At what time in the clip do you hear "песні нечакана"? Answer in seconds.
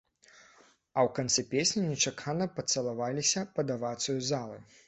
1.51-2.49